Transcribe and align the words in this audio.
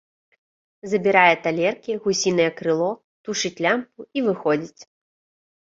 Забірае 0.93 1.35
талеркі, 1.45 1.99
гусінае 2.07 2.49
крыло, 2.63 2.91
тушыць 3.29 3.55
лямпу 3.69 3.99
і 4.17 4.29
выходзіць. 4.31 4.81